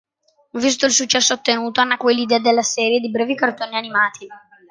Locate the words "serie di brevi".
2.63-3.35